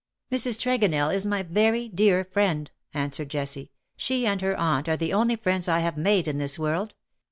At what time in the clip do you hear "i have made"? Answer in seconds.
5.67-6.27